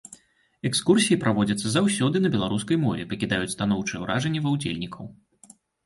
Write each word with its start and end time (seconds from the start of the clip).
Экскурсіі 0.69 1.17
праводзяцца 1.23 1.67
заўсёды 1.75 2.23
на 2.25 2.33
беларускай 2.39 2.81
мове, 2.87 3.07
пакідаюць 3.15 3.55
станоўчыя 3.57 4.03
ўражанні 4.05 4.39
ва 4.47 4.59
ўдзельнікаў. 4.59 5.05